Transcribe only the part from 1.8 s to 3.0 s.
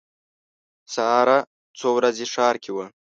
ورځې ښار کې وه.